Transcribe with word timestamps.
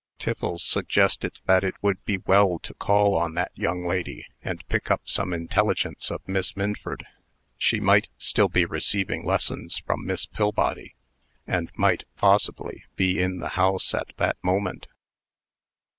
Tiffles 0.17 0.63
suggested 0.63 1.39
that 1.45 1.63
it 1.63 1.75
would 1.83 2.03
be 2.05 2.17
well 2.25 2.57
to 2.57 2.73
call 2.73 3.15
on 3.15 3.35
that 3.35 3.51
young 3.53 3.85
lady, 3.85 4.25
and 4.41 4.67
pick 4.67 4.89
up 4.89 5.01
some 5.05 5.31
intelligence 5.31 6.09
of 6.09 6.27
Miss 6.27 6.57
Minford. 6.57 7.05
She 7.59 7.79
might 7.79 8.09
still 8.17 8.49
be 8.49 8.65
receiving 8.65 9.23
lessons 9.23 9.77
from 9.77 10.03
Miss 10.03 10.25
Pillbody; 10.25 10.95
and 11.45 11.69
might, 11.75 12.05
possibly, 12.17 12.83
be 12.95 13.21
in 13.21 13.37
the 13.37 13.49
house 13.49 13.93
at 13.93 14.07
that 14.17 14.43
moment. 14.43 14.87